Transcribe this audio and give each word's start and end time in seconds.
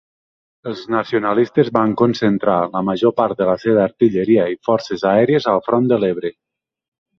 Els 0.69 0.79
nacionalistes 0.93 1.69
van 1.75 1.93
concentrar 2.01 2.55
la 2.77 2.81
major 2.89 3.15
part 3.23 3.43
de 3.43 3.49
la 3.51 3.55
seva 3.67 3.85
artilleria 3.85 4.49
i 4.57 4.61
forces 4.71 5.07
aèries 5.13 5.49
al 5.55 5.65
front 5.71 5.95
de 5.95 6.03
l'Ebre. 6.05 6.37